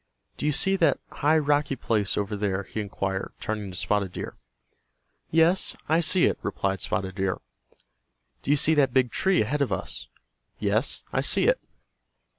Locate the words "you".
0.47-0.51, 8.49-8.57